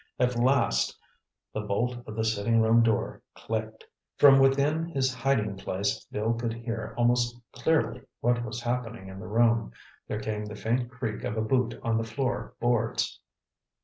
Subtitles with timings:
[0.17, 3.85] At last—the bolt of the sitting room door clicked.
[4.17, 9.27] From within his hiding place Bill could hear almost clearly what was happening in the
[9.27, 9.73] room.
[10.07, 13.19] There came the faint creak of a boot on the floor boards.